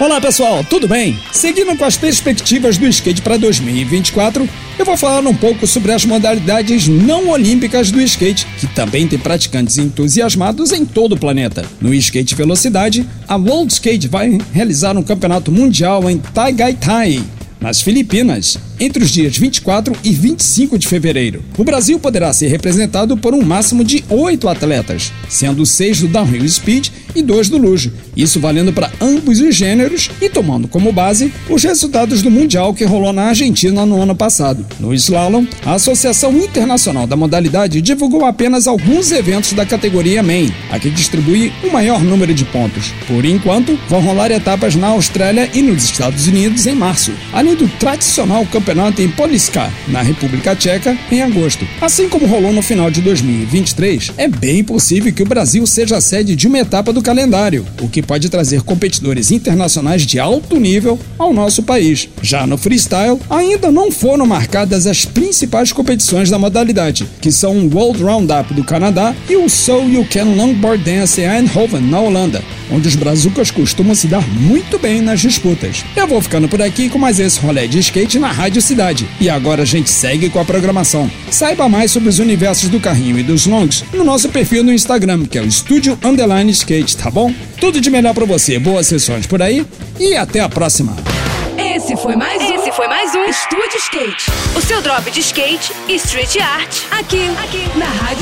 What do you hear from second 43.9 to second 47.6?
rolar etapas na Austrália e nos Estados Unidos em março, além